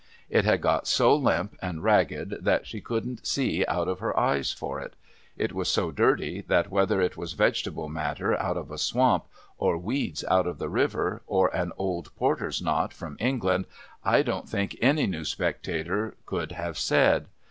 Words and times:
It 0.31 0.45
had 0.45 0.61
got 0.63 0.87
so 0.87 1.13
limp 1.15 1.55
and 1.61 1.83
ragged 1.83 2.37
that 2.41 2.65
she 2.65 2.81
couldn't 2.81 3.27
see 3.27 3.63
out 3.67 3.87
of 3.87 3.99
her 3.99 4.19
eyes 4.19 4.51
for 4.51 4.79
it. 4.79 4.95
It 5.37 5.53
was 5.53 5.69
so 5.69 5.91
dirty, 5.91 6.41
that 6.47 6.71
whether 6.71 6.99
it 7.01 7.15
was 7.17 7.33
vegetable 7.33 7.87
matter 7.87 8.33
out 8.41 8.57
of 8.57 8.71
a 8.71 8.79
swamp, 8.79 9.25
or 9.59 9.77
weeds 9.77 10.23
out 10.27 10.47
of 10.47 10.57
the 10.57 10.69
river, 10.69 11.21
or 11.27 11.55
an 11.55 11.71
old 11.77 12.15
porter's 12.15 12.63
knot 12.63 12.93
from 12.93 13.15
England, 13.19 13.65
I 14.03 14.23
don't 14.23 14.49
think 14.49 14.75
any 14.81 15.05
new 15.05 15.23
spectator 15.23 16.15
could 16.25 16.53
have 16.53 16.79
said. 16.79 17.27